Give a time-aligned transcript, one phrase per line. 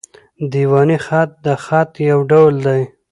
[0.51, 2.83] دېواني خط؛ د خط یو ډول دﺉ.